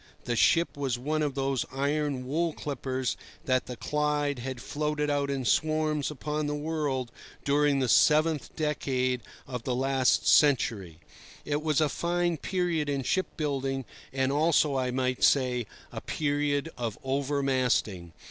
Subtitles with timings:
[0.23, 3.15] The ship was one of those iron wool clippers
[3.45, 7.11] that the Clyde had floated out in swarms upon the world
[7.45, 10.97] during the seventh decade of the last century.
[11.45, 16.69] It was a fine period in ship building, and also, I might say, a period
[16.79, 18.13] of over masting.